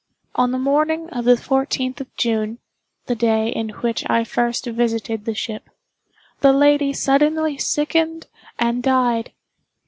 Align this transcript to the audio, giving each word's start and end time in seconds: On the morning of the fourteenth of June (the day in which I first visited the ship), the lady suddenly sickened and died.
On 0.33 0.49
the 0.49 0.57
morning 0.57 1.11
of 1.11 1.25
the 1.25 1.37
fourteenth 1.37 2.01
of 2.01 2.11
June 2.17 2.57
(the 3.05 3.13
day 3.13 3.49
in 3.49 3.69
which 3.69 4.03
I 4.09 4.23
first 4.23 4.65
visited 4.65 5.25
the 5.25 5.35
ship), 5.35 5.69
the 6.39 6.53
lady 6.53 6.91
suddenly 6.91 7.59
sickened 7.59 8.25
and 8.57 8.81
died. 8.81 9.31